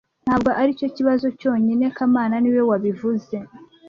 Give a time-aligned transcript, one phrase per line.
[0.25, 3.35] Ntabwo aricyo kibazo cyonyine kamana niwe wabivuze